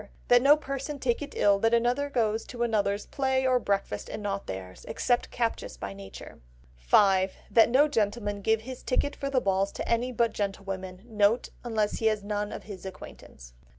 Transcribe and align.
That 0.29 0.41
no 0.41 0.57
person 0.57 0.97
take 0.97 1.21
it 1.21 1.35
ill 1.37 1.59
that 1.59 1.75
anyone 1.75 2.09
goes 2.11 2.43
to 2.47 2.63
another's 2.63 3.05
play 3.05 3.45
or 3.45 3.59
breakfast 3.59 4.09
and 4.09 4.23
not 4.23 4.47
theirs; 4.47 4.83
except 4.89 5.29
captious 5.29 5.77
by 5.77 5.93
nature. 5.93 6.39
5. 6.87 7.31
That 7.51 7.69
no 7.69 7.87
gentleman 7.87 8.41
give 8.41 8.61
his 8.61 8.81
ticket 8.81 9.15
for 9.15 9.29
the 9.29 9.39
balls 9.39 9.71
to 9.73 9.87
any 9.87 10.11
but 10.11 10.33
gentlewomen. 10.33 11.05
N.B.—Unless 11.07 11.99
he 11.99 12.07
has 12.07 12.23
none 12.23 12.51
of 12.51 12.63
his 12.63 12.83
acquaintance. 12.83 13.53